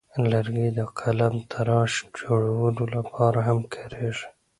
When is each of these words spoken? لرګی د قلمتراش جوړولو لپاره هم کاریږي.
لرګی 0.31 0.67
د 0.77 0.79
قلمتراش 0.99 1.93
جوړولو 2.19 2.83
لپاره 2.95 3.39
هم 3.47 3.59
کاریږي. 3.73 4.25